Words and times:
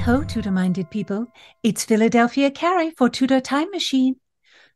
ho, 0.00 0.24
Tudor 0.24 0.50
minded 0.50 0.88
people. 0.90 1.26
It's 1.62 1.84
Philadelphia 1.84 2.50
Carey 2.50 2.90
for 2.90 3.10
Tudor 3.10 3.40
Time 3.40 3.70
Machine. 3.70 4.16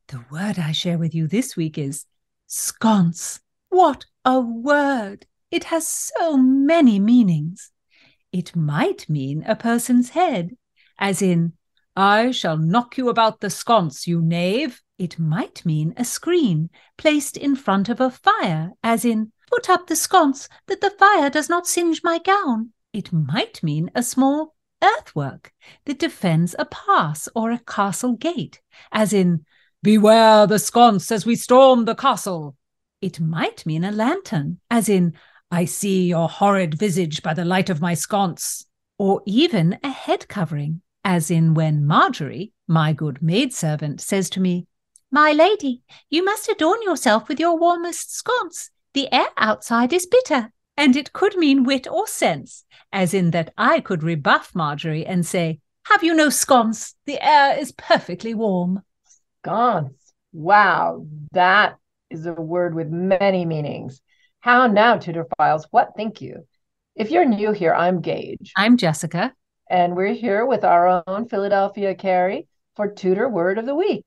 The 0.08 0.22
word 0.30 0.58
I 0.58 0.72
share 0.72 0.98
with 0.98 1.14
you 1.14 1.26
this 1.26 1.56
week 1.56 1.78
is 1.78 2.04
sconce. 2.46 3.40
What 3.70 4.04
a 4.26 4.38
word! 4.38 5.26
It 5.50 5.64
has 5.64 5.88
so 5.88 6.36
many 6.36 7.00
meanings. 7.00 7.70
It 8.32 8.54
might 8.54 9.08
mean 9.08 9.42
a 9.46 9.56
person's 9.56 10.10
head, 10.10 10.56
as 10.98 11.22
in, 11.22 11.54
I 11.96 12.30
shall 12.30 12.58
knock 12.58 12.98
you 12.98 13.08
about 13.08 13.40
the 13.40 13.48
sconce, 13.48 14.06
you 14.06 14.20
knave. 14.20 14.82
It 14.98 15.18
might 15.18 15.64
mean 15.64 15.94
a 15.96 16.04
screen 16.04 16.68
placed 16.98 17.38
in 17.38 17.56
front 17.56 17.88
of 17.88 17.98
a 17.98 18.10
fire, 18.10 18.72
as 18.82 19.06
in, 19.06 19.32
put 19.50 19.70
up 19.70 19.86
the 19.86 19.96
sconce 19.96 20.50
that 20.66 20.82
the 20.82 20.90
fire 20.90 21.30
does 21.30 21.48
not 21.48 21.66
singe 21.66 22.02
my 22.04 22.18
gown. 22.18 22.72
It 22.92 23.10
might 23.10 23.62
mean 23.62 23.90
a 23.94 24.02
small 24.02 24.53
earthwork 25.04 25.52
that 25.84 25.98
defends 25.98 26.54
a 26.58 26.64
pass 26.64 27.28
or 27.34 27.50
a 27.50 27.60
castle 27.66 28.14
gate, 28.14 28.60
as 28.92 29.12
in, 29.12 29.44
Beware 29.82 30.46
the 30.46 30.58
sconce 30.58 31.12
as 31.12 31.26
we 31.26 31.36
storm 31.36 31.84
the 31.84 31.94
castle. 31.94 32.56
It 33.02 33.20
might 33.20 33.66
mean 33.66 33.84
a 33.84 33.92
lantern, 33.92 34.60
as 34.70 34.88
in, 34.88 35.12
I 35.50 35.66
see 35.66 36.06
your 36.06 36.26
horrid 36.26 36.78
visage 36.78 37.22
by 37.22 37.34
the 37.34 37.44
light 37.44 37.68
of 37.68 37.82
my 37.82 37.92
sconce. 37.92 38.64
Or 38.96 39.20
even 39.26 39.78
a 39.84 39.90
head 39.90 40.26
covering, 40.26 40.80
as 41.04 41.30
in 41.30 41.52
when 41.52 41.84
Marjorie, 41.84 42.54
my 42.66 42.94
good 42.94 43.20
maidservant, 43.20 44.00
says 44.00 44.30
to 44.30 44.40
me, 44.40 44.66
My 45.10 45.32
lady, 45.32 45.82
you 46.08 46.24
must 46.24 46.48
adorn 46.48 46.80
yourself 46.80 47.28
with 47.28 47.38
your 47.38 47.58
warmest 47.58 48.14
sconce. 48.14 48.70
The 48.94 49.12
air 49.12 49.28
outside 49.36 49.92
is 49.92 50.06
bitter. 50.06 50.50
And 50.76 50.96
it 50.96 51.12
could 51.12 51.36
mean 51.36 51.64
wit 51.64 51.86
or 51.86 52.06
sense, 52.06 52.64
as 52.92 53.14
in 53.14 53.30
that 53.30 53.52
I 53.56 53.80
could 53.80 54.02
rebuff 54.02 54.54
Marjorie 54.54 55.06
and 55.06 55.24
say, 55.24 55.60
Have 55.86 56.02
you 56.02 56.14
no 56.14 56.30
sconce? 56.30 56.94
The 57.06 57.24
air 57.24 57.56
is 57.58 57.72
perfectly 57.72 58.34
warm. 58.34 58.82
Sconce. 59.42 60.12
Wow, 60.32 61.06
that 61.32 61.76
is 62.10 62.26
a 62.26 62.32
word 62.32 62.74
with 62.74 62.88
many 62.88 63.44
meanings. 63.44 64.00
How 64.40 64.66
now, 64.66 64.96
Tudor 64.98 65.26
Files? 65.38 65.66
What 65.70 65.94
think 65.96 66.20
you? 66.20 66.46
If 66.96 67.10
you're 67.10 67.24
new 67.24 67.52
here, 67.52 67.72
I'm 67.72 68.00
Gage. 68.00 68.52
I'm 68.56 68.76
Jessica. 68.76 69.32
And 69.70 69.96
we're 69.96 70.12
here 70.12 70.44
with 70.44 70.64
our 70.64 71.02
own 71.06 71.28
Philadelphia 71.28 71.94
Carey 71.94 72.46
for 72.76 72.88
Tudor 72.88 73.28
Word 73.28 73.58
of 73.58 73.66
the 73.66 73.74
Week. 73.74 74.04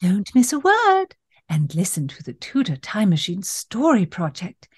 Don't 0.00 0.32
miss 0.34 0.52
a 0.52 0.58
word 0.58 1.16
and 1.48 1.74
listen 1.74 2.08
to 2.08 2.22
the 2.22 2.32
Tudor 2.32 2.76
Time 2.76 3.10
Machine 3.10 3.42
Story 3.42 4.06
Project. 4.06 4.68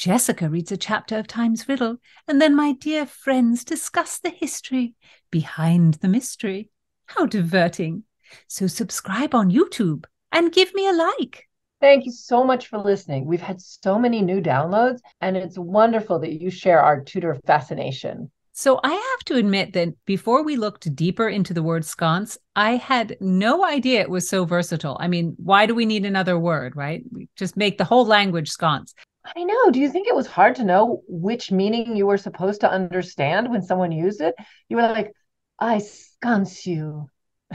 Jessica 0.00 0.48
reads 0.48 0.72
a 0.72 0.78
chapter 0.78 1.18
of 1.18 1.26
Time's 1.26 1.68
Riddle, 1.68 1.98
and 2.26 2.40
then 2.40 2.56
my 2.56 2.72
dear 2.72 3.04
friends 3.04 3.64
discuss 3.64 4.18
the 4.18 4.30
history 4.30 4.94
behind 5.30 5.98
the 6.00 6.08
mystery. 6.08 6.70
How 7.04 7.26
diverting! 7.26 8.04
So 8.46 8.66
subscribe 8.66 9.34
on 9.34 9.50
YouTube 9.50 10.06
and 10.32 10.54
give 10.54 10.72
me 10.72 10.88
a 10.88 10.94
like. 10.94 11.44
Thank 11.82 12.06
you 12.06 12.12
so 12.12 12.42
much 12.42 12.68
for 12.68 12.78
listening. 12.78 13.26
We've 13.26 13.42
had 13.42 13.60
so 13.60 13.98
many 13.98 14.22
new 14.22 14.40
downloads, 14.40 15.00
and 15.20 15.36
it's 15.36 15.58
wonderful 15.58 16.18
that 16.20 16.40
you 16.40 16.48
share 16.48 16.80
our 16.80 17.02
Tudor 17.02 17.38
fascination. 17.46 18.30
So 18.52 18.80
I 18.82 18.92
have 18.92 19.24
to 19.26 19.36
admit 19.36 19.74
that 19.74 19.90
before 20.06 20.42
we 20.42 20.56
looked 20.56 20.94
deeper 20.96 21.28
into 21.28 21.52
the 21.52 21.62
word 21.62 21.84
sconce, 21.84 22.38
I 22.56 22.76
had 22.76 23.18
no 23.20 23.66
idea 23.66 24.00
it 24.00 24.10
was 24.10 24.30
so 24.30 24.46
versatile. 24.46 24.96
I 24.98 25.08
mean, 25.08 25.34
why 25.36 25.66
do 25.66 25.74
we 25.74 25.84
need 25.84 26.06
another 26.06 26.38
word, 26.38 26.74
right? 26.74 27.02
We 27.12 27.28
just 27.36 27.54
make 27.54 27.76
the 27.76 27.84
whole 27.84 28.06
language 28.06 28.48
sconce. 28.48 28.94
I 29.24 29.44
know. 29.44 29.70
Do 29.70 29.80
you 29.80 29.90
think 29.90 30.08
it 30.08 30.14
was 30.14 30.26
hard 30.26 30.56
to 30.56 30.64
know 30.64 31.02
which 31.06 31.52
meaning 31.52 31.96
you 31.96 32.06
were 32.06 32.16
supposed 32.16 32.62
to 32.62 32.70
understand 32.70 33.50
when 33.50 33.62
someone 33.62 33.92
used 33.92 34.20
it? 34.20 34.34
You 34.68 34.76
were 34.76 34.82
like, 34.82 35.12
I 35.58 35.78
sconce 35.78 36.66
you. 36.66 37.08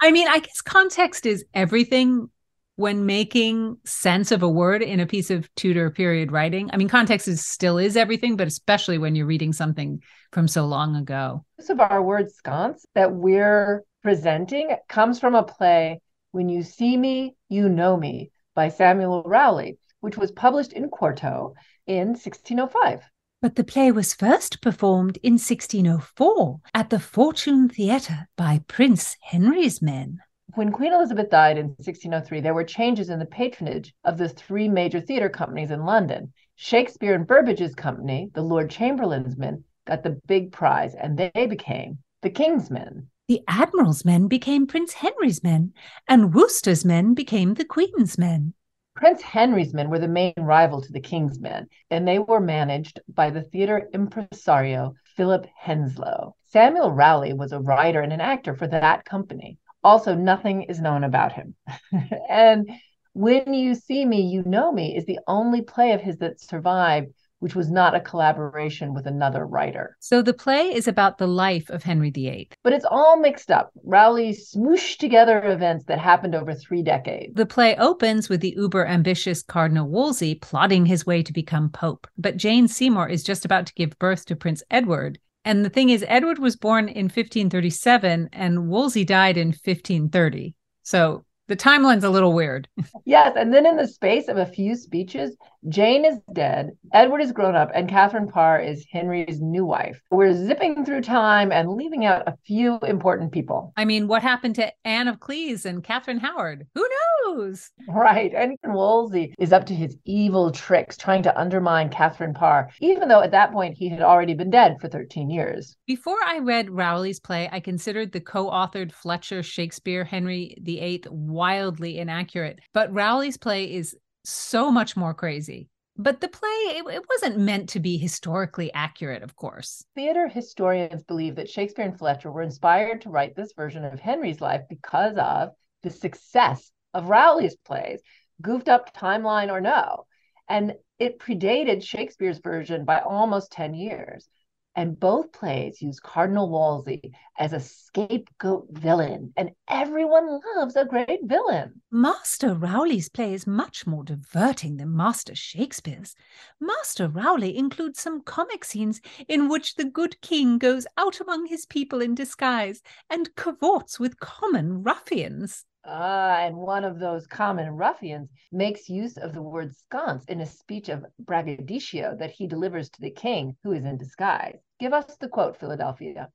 I 0.00 0.10
mean, 0.10 0.28
I 0.28 0.38
guess 0.38 0.60
context 0.62 1.26
is 1.26 1.44
everything 1.54 2.30
when 2.76 3.06
making 3.06 3.78
sense 3.86 4.30
of 4.30 4.42
a 4.42 4.48
word 4.48 4.82
in 4.82 5.00
a 5.00 5.06
piece 5.06 5.30
of 5.30 5.52
Tudor 5.54 5.90
period 5.90 6.30
writing. 6.30 6.70
I 6.72 6.76
mean, 6.76 6.88
context 6.88 7.26
is 7.26 7.46
still 7.46 7.78
is 7.78 7.96
everything, 7.96 8.36
but 8.36 8.46
especially 8.46 8.98
when 8.98 9.14
you're 9.14 9.26
reading 9.26 9.54
something 9.54 10.02
from 10.30 10.46
so 10.46 10.66
long 10.66 10.94
ago. 10.94 11.44
Most 11.58 11.70
of 11.70 11.80
our 11.80 12.02
word 12.02 12.30
sconce 12.30 12.84
that 12.94 13.12
we're 13.12 13.82
presenting 14.02 14.76
comes 14.88 15.18
from 15.18 15.34
a 15.34 15.42
play, 15.42 16.00
When 16.32 16.50
You 16.50 16.62
See 16.62 16.96
Me, 16.96 17.34
You 17.48 17.70
Know 17.70 17.96
Me, 17.96 18.30
by 18.54 18.68
Samuel 18.68 19.22
Rowley, 19.24 19.78
which 20.00 20.16
was 20.16 20.32
published 20.32 20.72
in 20.72 20.88
quarto 20.88 21.54
in 21.86 22.08
1605. 22.08 23.02
But 23.42 23.54
the 23.54 23.64
play 23.64 23.92
was 23.92 24.14
first 24.14 24.62
performed 24.62 25.18
in 25.22 25.34
1604 25.34 26.60
at 26.74 26.90
the 26.90 26.98
Fortune 26.98 27.68
Theatre 27.68 28.28
by 28.36 28.62
Prince 28.66 29.16
Henry's 29.20 29.82
men. 29.82 30.20
When 30.54 30.72
Queen 30.72 30.92
Elizabeth 30.92 31.28
died 31.28 31.58
in 31.58 31.66
1603, 31.66 32.40
there 32.40 32.54
were 32.54 32.64
changes 32.64 33.10
in 33.10 33.18
the 33.18 33.26
patronage 33.26 33.92
of 34.04 34.16
the 34.16 34.28
three 34.28 34.68
major 34.68 35.00
theatre 35.00 35.28
companies 35.28 35.70
in 35.70 35.84
London. 35.84 36.32
Shakespeare 36.54 37.14
and 37.14 37.26
Burbage's 37.26 37.74
company, 37.74 38.30
the 38.32 38.42
Lord 38.42 38.70
Chamberlain's 38.70 39.36
men, 39.36 39.64
got 39.86 40.02
the 40.02 40.18
big 40.26 40.52
prize 40.52 40.94
and 40.94 41.18
they 41.18 41.46
became 41.46 41.98
the 42.22 42.30
King's 42.30 42.70
men. 42.70 43.08
The 43.28 43.42
Admiral's 43.48 44.04
men 44.04 44.28
became 44.28 44.66
Prince 44.66 44.94
Henry's 44.94 45.42
men, 45.42 45.72
and 46.08 46.32
Worcester's 46.32 46.84
men 46.84 47.12
became 47.12 47.54
the 47.54 47.64
Queen's 47.64 48.16
men. 48.16 48.54
Prince 48.96 49.20
Henry's 49.20 49.74
men 49.74 49.90
were 49.90 49.98
the 49.98 50.08
main 50.08 50.32
rival 50.38 50.80
to 50.80 50.90
the 50.90 51.00
King's 51.00 51.38
men, 51.38 51.68
and 51.90 52.08
they 52.08 52.18
were 52.18 52.40
managed 52.40 52.98
by 53.06 53.28
the 53.28 53.42
theater 53.42 53.90
impresario 53.92 54.94
Philip 55.16 55.46
Henslowe. 55.54 56.34
Samuel 56.46 56.90
Rowley 56.90 57.34
was 57.34 57.52
a 57.52 57.60
writer 57.60 58.00
and 58.00 58.12
an 58.12 58.22
actor 58.22 58.54
for 58.54 58.66
that 58.68 59.04
company. 59.04 59.58
Also, 59.84 60.14
nothing 60.14 60.62
is 60.62 60.80
known 60.80 61.04
about 61.04 61.32
him. 61.32 61.54
and 62.28 62.70
When 63.12 63.52
You 63.52 63.74
See 63.74 64.04
Me, 64.06 64.22
You 64.22 64.42
Know 64.44 64.72
Me 64.72 64.96
is 64.96 65.04
the 65.04 65.20
only 65.26 65.60
play 65.60 65.92
of 65.92 66.00
his 66.00 66.16
that 66.18 66.40
survived, 66.40 67.12
which 67.40 67.54
was 67.54 67.70
not 67.70 67.94
a 67.94 68.00
collaboration 68.00 68.94
with 68.94 69.06
another 69.06 69.46
writer. 69.46 69.96
So 70.00 70.22
the 70.22 70.32
play 70.32 70.74
is 70.74 70.88
about 70.88 71.18
the 71.18 71.26
life 71.26 71.68
of 71.70 71.82
Henry 71.82 72.10
VIII. 72.10 72.50
But 72.62 72.72
it's 72.72 72.86
all 72.90 73.18
mixed 73.18 73.50
up. 73.50 73.70
Rowley 73.84 74.32
smooshed 74.32 74.98
together 74.98 75.42
events 75.44 75.84
that 75.86 75.98
happened 75.98 76.34
over 76.34 76.54
three 76.54 76.82
decades. 76.82 77.34
The 77.34 77.46
play 77.46 77.76
opens 77.76 78.28
with 78.28 78.40
the 78.40 78.54
uber 78.56 78.86
ambitious 78.86 79.42
Cardinal 79.42 79.88
Wolsey 79.88 80.34
plotting 80.34 80.86
his 80.86 81.04
way 81.04 81.22
to 81.22 81.32
become 81.32 81.70
Pope. 81.70 82.06
But 82.16 82.36
Jane 82.36 82.68
Seymour 82.68 83.08
is 83.08 83.22
just 83.22 83.44
about 83.44 83.66
to 83.66 83.74
give 83.74 83.98
birth 83.98 84.24
to 84.26 84.36
Prince 84.36 84.62
Edward, 84.70 85.18
and 85.46 85.64
the 85.64 85.70
thing 85.70 85.90
is, 85.90 86.04
Edward 86.08 86.40
was 86.40 86.56
born 86.56 86.88
in 86.88 87.04
1537 87.04 88.30
and 88.32 88.68
Wolsey 88.68 89.04
died 89.04 89.36
in 89.36 89.48
1530. 89.50 90.56
So 90.82 91.24
the 91.46 91.54
timeline's 91.54 92.02
a 92.02 92.10
little 92.10 92.32
weird. 92.32 92.66
yes. 93.04 93.34
And 93.36 93.54
then 93.54 93.64
in 93.64 93.76
the 93.76 93.86
space 93.86 94.26
of 94.26 94.38
a 94.38 94.44
few 94.44 94.74
speeches, 94.74 95.36
Jane 95.68 96.04
is 96.04 96.18
dead, 96.32 96.70
Edward 96.92 97.20
is 97.20 97.32
grown 97.32 97.56
up, 97.56 97.70
and 97.74 97.88
Catherine 97.88 98.28
Parr 98.28 98.60
is 98.60 98.86
Henry's 98.92 99.40
new 99.40 99.64
wife. 99.64 100.00
We're 100.12 100.32
zipping 100.32 100.84
through 100.84 101.00
time 101.00 101.50
and 101.50 101.72
leaving 101.72 102.04
out 102.04 102.28
a 102.28 102.36
few 102.46 102.78
important 102.80 103.32
people. 103.32 103.72
I 103.76 103.84
mean, 103.84 104.06
what 104.06 104.22
happened 104.22 104.54
to 104.56 104.72
Anne 104.84 105.08
of 105.08 105.18
Cleves 105.18 105.66
and 105.66 105.82
Catherine 105.82 106.18
Howard? 106.20 106.66
Who 106.74 106.88
knows? 107.26 107.70
Right. 107.88 108.32
And 108.32 108.56
Wolsey 108.64 109.34
is 109.40 109.52
up 109.52 109.66
to 109.66 109.74
his 109.74 109.96
evil 110.04 110.52
tricks 110.52 110.96
trying 110.96 111.24
to 111.24 111.38
undermine 111.38 111.88
Catherine 111.88 112.34
Parr, 112.34 112.70
even 112.80 113.08
though 113.08 113.22
at 113.22 113.32
that 113.32 113.52
point 113.52 113.76
he 113.76 113.88
had 113.88 114.02
already 114.02 114.34
been 114.34 114.50
dead 114.50 114.76
for 114.80 114.88
13 114.88 115.30
years. 115.30 115.76
Before 115.86 116.18
I 116.24 116.38
read 116.38 116.70
Rowley's 116.70 117.18
play, 117.18 117.48
I 117.50 117.58
considered 117.58 118.12
the 118.12 118.20
co 118.20 118.50
authored 118.50 118.92
Fletcher 118.92 119.42
Shakespeare 119.42 120.04
Henry 120.04 120.56
VIII 120.62 121.04
wildly 121.10 121.98
inaccurate. 121.98 122.60
But 122.72 122.94
Rowley's 122.94 123.36
play 123.36 123.72
is 123.74 123.96
so 124.28 124.70
much 124.70 124.96
more 124.96 125.14
crazy. 125.14 125.68
But 125.98 126.20
the 126.20 126.28
play, 126.28 126.48
it, 126.48 126.84
it, 126.86 127.02
wasn't 127.08 127.38
meant 127.38 127.70
to 127.70 127.80
be 127.80 127.96
historically 127.96 128.70
accurate, 128.74 129.22
of 129.22 129.34
course. 129.34 129.84
Theater 129.94 130.28
historians 130.28 131.02
believe 131.02 131.36
that 131.36 131.48
Shakespeare 131.48 131.86
and 131.86 131.98
Fletcher 131.98 132.30
were 132.30 132.42
inspired 132.42 133.00
to 133.02 133.08
write 133.08 133.34
this 133.34 133.54
version 133.54 133.84
of 133.84 133.98
Henry's 133.98 134.42
life 134.42 134.62
because 134.68 135.16
of 135.16 135.52
the 135.82 135.90
success 135.90 136.70
of 136.92 137.08
Rowley's 137.08 137.56
plays, 137.56 138.02
goofed 138.42 138.68
up 138.68 138.94
timeline 138.94 139.50
or 139.50 139.60
no. 139.60 140.06
And 140.48 140.74
it 140.98 141.18
predated 141.18 141.82
Shakespeare's 141.82 142.38
version 142.38 142.84
by 142.84 143.00
almost 143.00 143.52
10 143.52 143.74
years. 143.74 144.28
And 144.76 145.00
both 145.00 145.32
plays 145.32 145.80
use 145.80 145.98
Cardinal 145.98 146.50
Wolsey 146.50 147.14
as 147.38 147.54
a 147.54 147.60
scapegoat 147.60 148.68
villain, 148.70 149.32
and 149.34 149.52
everyone 149.68 150.38
loves 150.54 150.76
a 150.76 150.84
great 150.84 151.20
villain. 151.24 151.80
Master 151.90 152.54
Rowley's 152.54 153.08
play 153.08 153.32
is 153.32 153.46
much 153.46 153.86
more 153.86 154.04
diverting 154.04 154.76
than 154.76 154.94
Master 154.94 155.34
Shakespeare's. 155.34 156.14
Master 156.60 157.08
Rowley 157.08 157.56
includes 157.56 158.00
some 158.00 158.20
comic 158.20 158.66
scenes 158.66 159.00
in 159.28 159.48
which 159.48 159.76
the 159.76 159.86
good 159.86 160.20
king 160.20 160.58
goes 160.58 160.86
out 160.98 161.20
among 161.20 161.46
his 161.46 161.64
people 161.64 162.02
in 162.02 162.14
disguise 162.14 162.82
and 163.08 163.34
cavorts 163.34 163.98
with 163.98 164.20
common 164.20 164.82
ruffians. 164.82 165.64
Ah, 165.88 166.38
and 166.40 166.56
one 166.56 166.84
of 166.84 166.98
those 166.98 167.26
common 167.26 167.70
ruffians 167.70 168.28
makes 168.50 168.88
use 168.88 169.16
of 169.16 169.32
the 169.32 169.42
word 169.42 169.74
sconce 169.76 170.24
in 170.24 170.40
a 170.40 170.46
speech 170.46 170.88
of 170.88 171.04
braggadocio 171.20 172.16
that 172.18 172.32
he 172.32 172.46
delivers 172.46 172.90
to 172.90 173.00
the 173.00 173.10
king, 173.10 173.56
who 173.62 173.72
is 173.72 173.84
in 173.84 173.96
disguise. 173.96 174.58
Give 174.80 174.92
us 174.92 175.16
the 175.16 175.28
quote, 175.28 175.56
Philadelphia. 175.58 176.30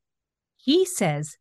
He 0.56 0.86
says, 0.86 1.38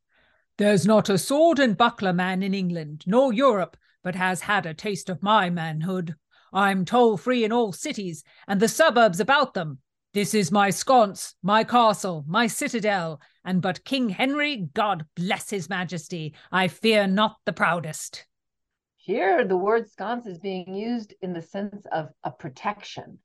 There's 0.59 0.87
not 0.87 1.09
a 1.09 1.19
sword 1.19 1.59
and 1.59 1.77
buckler 1.77 2.12
man 2.12 2.43
in 2.43 2.53
England, 2.53 3.05
nor 3.07 3.33
Europe, 3.33 3.77
but 4.03 4.17
has 4.17 4.41
had 4.41 4.67
a 4.67 4.75
taste 4.75 5.09
of 5.09 5.23
my 5.23 5.49
manhood. 5.49 6.17
I'm 6.53 6.85
toll 6.85 7.17
free 7.17 7.45
in 7.45 7.53
all 7.53 7.73
cities 7.73 8.25
and 8.49 8.59
the 8.59 8.69
suburbs 8.69 9.21
about 9.21 9.55
them. 9.55 9.79
This 10.12 10.35
is 10.35 10.51
my 10.51 10.71
sconce, 10.71 11.35
my 11.43 11.62
castle, 11.62 12.25
my 12.27 12.49
citadel, 12.49 13.21
and 13.44 13.62
but 13.62 13.84
King 13.84 14.08
Henry, 14.08 14.69
God 14.75 15.06
bless 15.16 15.50
his 15.50 15.69
majesty, 15.69 16.34
I 16.52 16.69
fear 16.69 17.06
not 17.06 17.37
the 17.44 17.52
proudest. 17.52 18.26
Here, 18.96 19.44
the 19.44 19.56
word 19.56 19.90
sconce 19.90 20.26
is 20.26 20.38
being 20.38 20.75
used 20.75 21.14
in 21.22 21.32
the 21.32 21.42
sense 21.42 21.87
of 21.90 22.10
a 22.22 22.31
protection. 22.31 23.19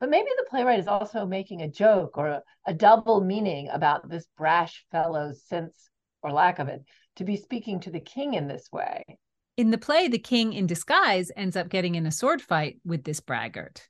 But 0.00 0.10
maybe 0.10 0.28
the 0.36 0.46
playwright 0.48 0.80
is 0.80 0.88
also 0.88 1.26
making 1.26 1.62
a 1.62 1.68
joke 1.68 2.16
or 2.16 2.28
a, 2.28 2.42
a 2.66 2.74
double 2.74 3.20
meaning 3.20 3.68
about 3.68 4.08
this 4.08 4.26
brash 4.36 4.84
fellow's 4.90 5.42
sense 5.44 5.90
or 6.22 6.32
lack 6.32 6.58
of 6.58 6.68
it 6.68 6.82
to 7.16 7.24
be 7.24 7.36
speaking 7.36 7.80
to 7.80 7.90
the 7.90 8.00
king 8.00 8.34
in 8.34 8.48
this 8.48 8.72
way. 8.72 9.04
In 9.56 9.70
the 9.70 9.78
play, 9.78 10.08
the 10.08 10.18
king 10.18 10.52
in 10.52 10.66
disguise 10.66 11.30
ends 11.36 11.54
up 11.54 11.68
getting 11.68 11.94
in 11.94 12.06
a 12.06 12.12
sword 12.12 12.40
fight 12.40 12.80
with 12.84 13.04
this 13.04 13.20
braggart. 13.20 13.88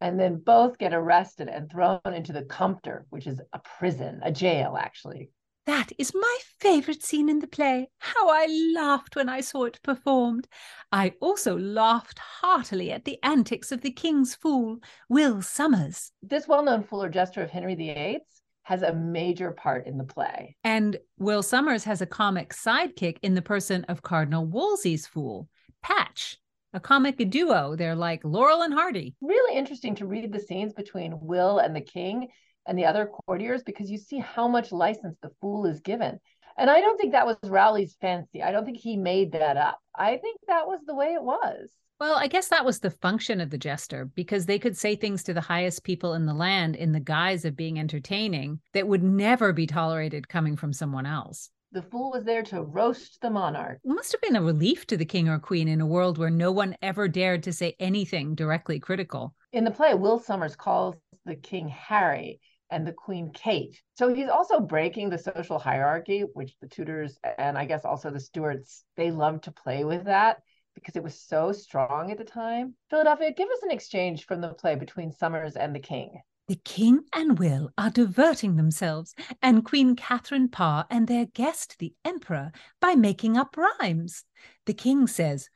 And 0.00 0.18
then 0.18 0.42
both 0.44 0.78
get 0.78 0.92
arrested 0.92 1.48
and 1.48 1.70
thrown 1.70 2.00
into 2.04 2.32
the 2.32 2.42
Compter, 2.42 3.06
which 3.10 3.26
is 3.26 3.40
a 3.52 3.60
prison, 3.78 4.20
a 4.22 4.32
jail, 4.32 4.76
actually. 4.78 5.30
That 5.66 5.90
is 5.98 6.14
my 6.14 6.38
favourite 6.60 7.02
scene 7.02 7.28
in 7.28 7.40
the 7.40 7.48
play. 7.48 7.88
How 7.98 8.28
I 8.28 8.46
laughed 8.74 9.16
when 9.16 9.28
I 9.28 9.40
saw 9.40 9.64
it 9.64 9.80
performed. 9.82 10.46
I 10.92 11.14
also 11.20 11.58
laughed 11.58 12.20
heartily 12.20 12.92
at 12.92 13.04
the 13.04 13.18
antics 13.24 13.72
of 13.72 13.80
the 13.80 13.90
king's 13.90 14.36
fool, 14.36 14.78
Will 15.08 15.42
Sommers. 15.42 16.12
This 16.22 16.46
well 16.46 16.62
known 16.62 16.84
fool 16.84 17.02
or 17.02 17.08
jester 17.08 17.42
of 17.42 17.50
Henry 17.50 17.74
VIII 17.74 18.20
has 18.62 18.82
a 18.82 18.94
major 18.94 19.50
part 19.50 19.86
in 19.86 19.98
the 19.98 20.04
play. 20.04 20.56
And 20.62 20.96
Will 21.18 21.42
Sommers 21.42 21.84
has 21.84 22.00
a 22.00 22.06
comic 22.06 22.52
sidekick 22.52 23.18
in 23.22 23.34
the 23.34 23.42
person 23.42 23.84
of 23.88 24.02
Cardinal 24.02 24.46
Wolsey's 24.46 25.06
fool, 25.06 25.48
Patch, 25.82 26.38
a 26.76 26.80
comic 26.80 27.16
duo. 27.30 27.74
They're 27.74 27.96
like 27.96 28.20
Laurel 28.22 28.62
and 28.62 28.72
Hardy. 28.72 29.14
Really 29.22 29.56
interesting 29.56 29.94
to 29.96 30.06
read 30.06 30.30
the 30.30 30.38
scenes 30.38 30.74
between 30.74 31.18
Will 31.20 31.58
and 31.58 31.74
the 31.74 31.80
king 31.80 32.28
and 32.66 32.78
the 32.78 32.84
other 32.84 33.06
courtiers 33.06 33.62
because 33.64 33.90
you 33.90 33.96
see 33.96 34.18
how 34.18 34.46
much 34.46 34.72
license 34.72 35.16
the 35.22 35.30
fool 35.40 35.64
is 35.64 35.80
given. 35.80 36.20
And 36.58 36.68
I 36.68 36.80
don't 36.80 36.98
think 36.98 37.12
that 37.12 37.26
was 37.26 37.38
Rowley's 37.42 37.96
fancy. 38.00 38.42
I 38.42 38.52
don't 38.52 38.66
think 38.66 38.76
he 38.76 38.96
made 38.96 39.32
that 39.32 39.56
up. 39.56 39.78
I 39.94 40.18
think 40.18 40.38
that 40.48 40.66
was 40.66 40.80
the 40.86 40.94
way 40.94 41.14
it 41.14 41.22
was. 41.22 41.70
Well, 41.98 42.16
I 42.16 42.26
guess 42.26 42.48
that 42.48 42.64
was 42.66 42.80
the 42.80 42.90
function 42.90 43.40
of 43.40 43.48
the 43.48 43.56
jester 43.56 44.04
because 44.14 44.44
they 44.44 44.58
could 44.58 44.76
say 44.76 44.96
things 44.96 45.22
to 45.24 45.32
the 45.32 45.40
highest 45.40 45.82
people 45.82 46.12
in 46.12 46.26
the 46.26 46.34
land 46.34 46.76
in 46.76 46.92
the 46.92 47.00
guise 47.00 47.46
of 47.46 47.56
being 47.56 47.78
entertaining 47.78 48.60
that 48.74 48.86
would 48.86 49.02
never 49.02 49.54
be 49.54 49.66
tolerated 49.66 50.28
coming 50.28 50.56
from 50.56 50.74
someone 50.74 51.06
else. 51.06 51.48
The 51.76 51.82
fool 51.82 52.10
was 52.10 52.24
there 52.24 52.42
to 52.44 52.62
roast 52.62 53.20
the 53.20 53.28
monarch. 53.28 53.80
It 53.84 53.88
must 53.90 54.10
have 54.12 54.22
been 54.22 54.34
a 54.34 54.40
relief 54.40 54.86
to 54.86 54.96
the 54.96 55.04
king 55.04 55.28
or 55.28 55.38
queen 55.38 55.68
in 55.68 55.82
a 55.82 55.86
world 55.86 56.16
where 56.16 56.30
no 56.30 56.50
one 56.50 56.74
ever 56.80 57.06
dared 57.06 57.42
to 57.42 57.52
say 57.52 57.76
anything 57.78 58.34
directly 58.34 58.80
critical. 58.80 59.34
In 59.52 59.64
the 59.64 59.70
play, 59.70 59.92
Will 59.92 60.18
Sommers 60.18 60.56
calls 60.56 60.94
the 61.26 61.34
king 61.34 61.68
Harry 61.68 62.40
and 62.70 62.86
the 62.86 62.94
queen 62.94 63.30
Kate. 63.30 63.78
So 63.92 64.14
he's 64.14 64.30
also 64.30 64.58
breaking 64.58 65.10
the 65.10 65.18
social 65.18 65.58
hierarchy, 65.58 66.22
which 66.32 66.56
the 66.62 66.66
Tudors 66.66 67.18
and 67.36 67.58
I 67.58 67.66
guess 67.66 67.84
also 67.84 68.08
the 68.08 68.20
Stuarts, 68.20 68.82
they 68.96 69.10
loved 69.10 69.44
to 69.44 69.52
play 69.52 69.84
with 69.84 70.06
that 70.06 70.38
because 70.74 70.96
it 70.96 71.02
was 71.02 71.20
so 71.20 71.52
strong 71.52 72.10
at 72.10 72.16
the 72.16 72.24
time. 72.24 72.74
Philadelphia, 72.88 73.34
give 73.34 73.50
us 73.50 73.62
an 73.62 73.70
exchange 73.70 74.24
from 74.24 74.40
the 74.40 74.54
play 74.54 74.76
between 74.76 75.12
Sommers 75.12 75.56
and 75.56 75.74
the 75.74 75.80
king. 75.80 76.22
The 76.48 76.60
king 76.64 77.04
and 77.12 77.40
Will 77.40 77.70
are 77.76 77.90
diverting 77.90 78.54
themselves, 78.54 79.14
and 79.42 79.64
Queen 79.64 79.96
Catherine 79.96 80.48
Parr 80.48 80.86
and 80.88 81.08
their 81.08 81.26
guest, 81.26 81.76
the 81.80 81.92
Emperor, 82.04 82.52
by 82.80 82.94
making 82.94 83.36
up 83.36 83.56
rhymes. 83.56 84.24
The 84.64 84.74
king 84.74 85.08
says, 85.08 85.48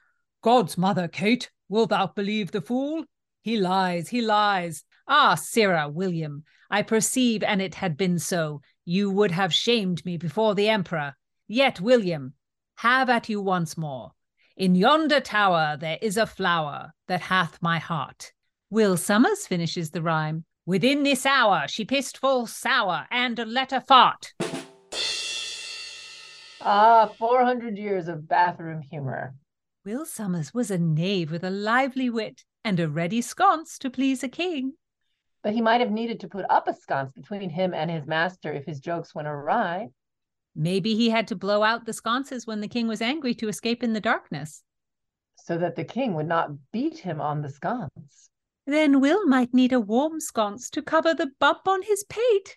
God's 0.42 0.76
mother, 0.76 1.06
Kate, 1.06 1.48
wilt 1.68 1.90
thou 1.90 2.08
believe 2.08 2.50
the 2.50 2.60
fool? 2.60 3.04
He 3.42 3.56
lies, 3.56 4.08
he 4.08 4.20
lies. 4.20 4.84
Ah, 5.06 5.36
sirrah, 5.36 5.88
William, 5.88 6.42
I 6.70 6.82
perceive 6.82 7.44
an 7.44 7.60
it 7.60 7.76
had 7.76 7.96
been 7.96 8.18
so, 8.18 8.60
you 8.84 9.12
would 9.12 9.30
have 9.30 9.54
shamed 9.54 10.04
me 10.04 10.16
before 10.16 10.56
the 10.56 10.68
Emperor. 10.68 11.14
Yet, 11.46 11.80
William, 11.80 12.34
have 12.76 13.08
at 13.08 13.28
you 13.28 13.40
once 13.40 13.76
more. 13.76 14.10
In 14.56 14.74
yonder 14.74 15.20
tower 15.20 15.76
there 15.78 15.98
is 16.02 16.16
a 16.16 16.26
flower 16.26 16.92
that 17.06 17.20
hath 17.20 17.62
my 17.62 17.78
heart. 17.78 18.32
Will 18.70 18.96
Sommers 18.96 19.46
finishes 19.46 19.90
the 19.90 20.02
rhyme. 20.02 20.44
Within 20.66 21.02
this 21.02 21.24
hour 21.24 21.66
she 21.68 21.84
pissed 21.84 22.18
full 22.18 22.46
sour 22.46 23.06
and 23.10 23.38
let 23.46 23.70
her 23.70 23.80
fart. 23.80 24.34
Ah, 26.60 27.10
400 27.18 27.78
years 27.78 28.06
of 28.08 28.28
bathroom 28.28 28.82
humor. 28.82 29.34
Will 29.84 30.04
Sommers 30.04 30.52
was 30.52 30.70
a 30.70 30.76
knave 30.76 31.30
with 31.30 31.42
a 31.42 31.50
lively 31.50 32.10
wit 32.10 32.44
and 32.62 32.78
a 32.78 32.88
ready 32.88 33.22
sconce 33.22 33.78
to 33.78 33.88
please 33.88 34.22
a 34.22 34.28
king. 34.28 34.74
But 35.42 35.54
he 35.54 35.62
might 35.62 35.80
have 35.80 35.90
needed 35.90 36.20
to 36.20 36.28
put 36.28 36.44
up 36.50 36.68
a 36.68 36.74
sconce 36.74 37.12
between 37.12 37.48
him 37.48 37.72
and 37.72 37.90
his 37.90 38.06
master 38.06 38.52
if 38.52 38.66
his 38.66 38.78
jokes 38.78 39.14
went 39.14 39.26
awry. 39.26 39.88
Maybe 40.54 40.94
he 40.94 41.08
had 41.08 41.26
to 41.28 41.36
blow 41.36 41.62
out 41.62 41.86
the 41.86 41.94
sconces 41.94 42.46
when 42.46 42.60
the 42.60 42.68
king 42.68 42.86
was 42.86 43.00
angry 43.00 43.34
to 43.36 43.48
escape 43.48 43.82
in 43.82 43.94
the 43.94 44.00
darkness. 44.00 44.62
So 45.36 45.56
that 45.56 45.76
the 45.76 45.84
king 45.84 46.12
would 46.12 46.28
not 46.28 46.50
beat 46.72 46.98
him 46.98 47.22
on 47.22 47.40
the 47.40 47.48
sconce. 47.48 48.28
Then 48.66 49.00
Will 49.00 49.26
might 49.26 49.54
need 49.54 49.72
a 49.72 49.80
warm 49.80 50.20
sconce 50.20 50.70
to 50.70 50.82
cover 50.82 51.14
the 51.14 51.30
bump 51.40 51.66
on 51.66 51.82
his 51.82 52.04
pate. 52.04 52.56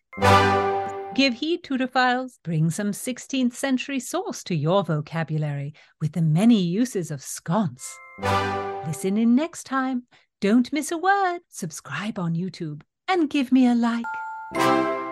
Give 1.15 1.35
heed, 1.35 1.63
to 1.63 1.77
Tudorphiles. 1.77 2.39
Bring 2.43 2.69
some 2.69 2.91
16th 2.91 3.53
century 3.53 3.99
sauce 3.99 4.43
to 4.45 4.55
your 4.55 4.83
vocabulary 4.83 5.73
with 6.01 6.13
the 6.13 6.21
many 6.21 6.61
uses 6.61 7.11
of 7.11 7.21
sconce. 7.21 7.97
Listen 8.87 9.17
in 9.17 9.35
next 9.35 9.65
time. 9.65 10.03
Don't 10.41 10.73
miss 10.73 10.91
a 10.91 10.97
word. 10.97 11.39
Subscribe 11.49 12.19
on 12.19 12.35
YouTube 12.35 12.81
and 13.07 13.29
give 13.29 13.51
me 13.51 13.67
a 13.67 13.75
like. 13.75 15.02